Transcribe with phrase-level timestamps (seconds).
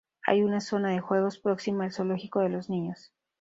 [0.25, 3.13] Hay una zona de juegos próxima al zoológico de los niños.